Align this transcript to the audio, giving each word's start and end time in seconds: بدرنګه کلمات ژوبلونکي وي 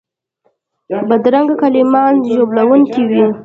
بدرنګه 1.09 1.55
کلمات 1.61 2.15
ژوبلونکي 2.33 3.01
وي 3.09 3.25